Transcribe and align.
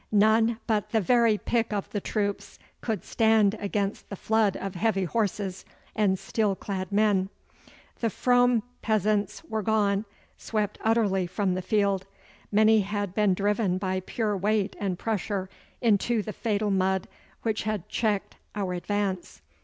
None 0.11 0.57
but 0.65 0.89
the 0.89 0.99
very 0.99 1.37
pick 1.37 1.71
of 1.71 1.87
the 1.91 2.01
troops 2.01 2.57
could 2.81 3.05
stand 3.05 3.53
against 3.59 4.09
the 4.09 4.15
flood 4.15 4.57
of 4.57 4.73
heavy 4.73 5.03
horses 5.03 5.63
and 5.95 6.17
steel 6.17 6.55
clad 6.55 6.91
men. 6.91 7.29
The 7.99 8.09
Frome 8.09 8.63
peasants 8.81 9.43
were 9.43 9.61
gone, 9.61 10.05
swept 10.39 10.79
utterly 10.83 11.27
from 11.27 11.53
the 11.53 11.61
field. 11.61 12.07
Many 12.51 12.79
had 12.81 13.13
been 13.13 13.35
driven 13.35 13.77
by 13.77 13.99
pure 13.99 14.35
weight 14.35 14.75
and 14.79 14.97
pressure 14.97 15.51
into 15.81 16.23
the 16.23 16.33
fatal 16.33 16.71
mud 16.71 17.07
which 17.43 17.61
had 17.61 17.87
checked 17.87 18.37
our 18.55 18.73
advance. 18.73 19.43